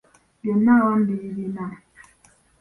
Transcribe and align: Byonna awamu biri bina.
Byonna 0.39 0.71
awamu 0.79 1.03
biri 1.09 1.29
bina. 1.37 1.65